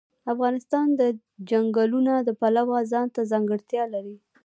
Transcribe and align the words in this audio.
افغانستان 0.33 0.87
د 0.99 1.01
چنګلونه 1.49 2.13
د 2.27 2.29
پلوه 2.39 2.77
ځانته 2.91 3.21
ځانګړتیا 3.31 3.83
لري. 3.93 4.15